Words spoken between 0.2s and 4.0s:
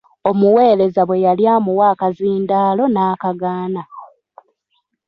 Omuweereza bwe yali amuwa akazindaala n'akagaana.